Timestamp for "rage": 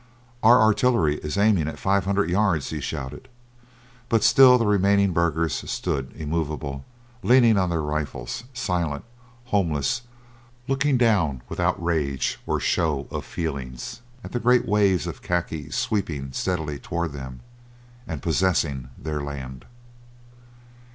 11.79-12.39